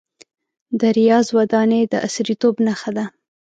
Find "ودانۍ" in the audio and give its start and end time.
1.37-1.81